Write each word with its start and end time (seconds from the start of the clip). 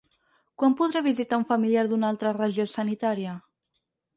Quan 0.61 0.75
podré 0.79 1.03
visitar 1.09 1.39
un 1.41 1.45
familiar 1.51 1.83
d’un 1.91 2.09
altra 2.09 2.33
regió 2.41 2.69
sanitària? 2.73 3.37